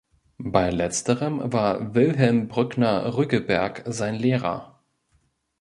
Bei 0.39 0.71
letzterem 0.71 1.53
war 1.53 1.93
Wilhelm 1.93 2.47
Brückner-Rüggeberg 2.47 3.83
sein 3.85 4.15
Lehrer. 4.15 4.81